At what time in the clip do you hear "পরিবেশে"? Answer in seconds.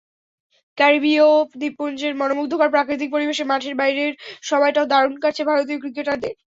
3.11-3.43